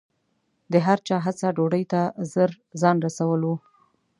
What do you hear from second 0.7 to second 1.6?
د هر چا هڅه